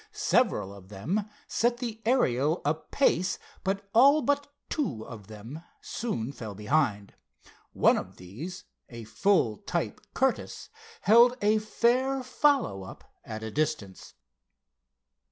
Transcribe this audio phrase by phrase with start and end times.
[0.13, 6.31] Several of them set the Ariel a pace, but all but two of them soon
[6.31, 7.13] fell behind.
[7.73, 10.69] One of these, a full type Curtiss,
[11.01, 14.15] held a fair follow up at a distance.